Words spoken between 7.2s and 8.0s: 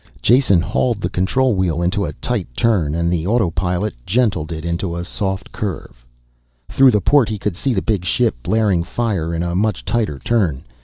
he could see the